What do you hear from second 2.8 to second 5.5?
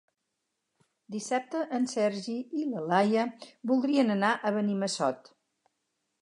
Laia voldrien anar a Benimassot.